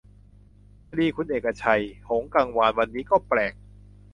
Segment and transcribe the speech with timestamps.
[0.89, 3.53] คดีคุณเอกชัย หงส์กังวาน วันนี้ ก็แปลก